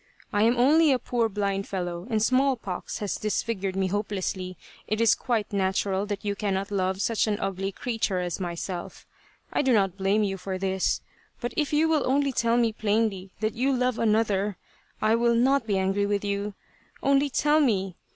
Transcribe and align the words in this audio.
I 0.33 0.41
am 0.41 0.57
only 0.57 0.91
a 0.91 0.97
poor 0.97 1.29
blind 1.29 1.67
fellow 1.67 2.07
and 2.09 2.23
smallpox 2.23 2.97
has 2.97 3.17
disfigured 3.19 3.75
me 3.75 3.85
hopelessly. 3.85 4.57
It 4.87 4.99
is 4.99 5.13
quite 5.13 5.53
natural 5.53 6.07
that 6.07 6.25
you 6.25 6.33
cannot 6.35 6.71
love 6.71 6.99
such 6.99 7.27
an 7.27 7.39
ugly 7.39 7.71
creature 7.71 8.17
as 8.17 8.39
myself. 8.39 9.05
I 9.53 9.61
do 9.61 9.73
not 9.73 9.97
blame 9.97 10.23
you 10.23 10.37
for 10.37 10.57
this. 10.57 11.01
But 11.39 11.53
if 11.55 11.71
you 11.71 11.87
will 11.87 12.09
only 12.09 12.31
tell 12.31 12.57
me 12.57 12.73
plainly 12.73 13.29
that 13.41 13.53
you 13.53 13.71
love 13.77 13.99
another, 13.99 14.57
I 15.03 15.13
will 15.13 15.35
not 15.35 15.67
be 15.67 15.77
angry 15.77 16.07
with 16.07 16.25
you, 16.25 16.55
only 17.03 17.29
tell 17.29 17.57
163 17.59 17.89
Tsubosaka 17.91 17.95
me 17.97 17.97